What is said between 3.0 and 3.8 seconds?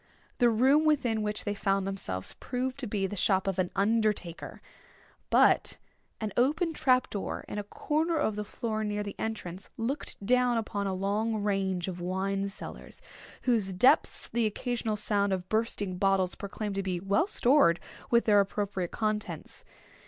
the shop of an